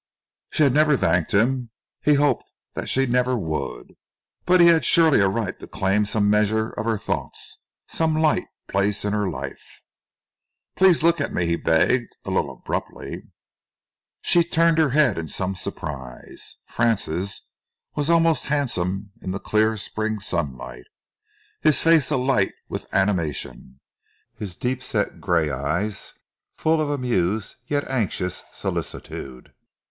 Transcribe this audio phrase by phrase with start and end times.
[0.49, 1.69] She had never thanked him
[2.01, 3.93] he hoped that she never would
[4.45, 8.47] but he had surely a right to claim some measure of her thoughts, some light
[8.67, 9.83] place in her life.
[10.75, 13.25] "Please look at me," he begged, a little abruptly.
[14.23, 16.57] She turned her head in some surprise.
[16.65, 17.45] Francis
[17.93, 20.85] was almost handsome in the clear Spring sunlight,
[21.61, 23.79] his face alight with animation,
[24.35, 26.13] his deep set grey eyes
[26.57, 29.53] full of amused yet anxious solicitude.